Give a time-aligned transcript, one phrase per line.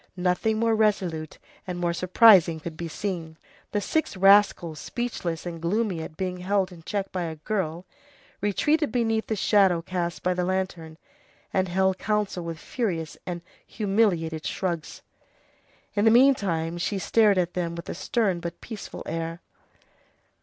[0.17, 3.37] Nothing more resolute and more surprising could be seen.
[3.71, 7.85] The six rascals, speechless and gloomy at being held in check by a girl,
[8.41, 10.97] retreated beneath the shadow cast by the lantern,
[11.53, 15.03] and held counsel with furious and humiliated shrugs.
[15.93, 19.39] In the meantime she stared at them with a stern but peaceful air.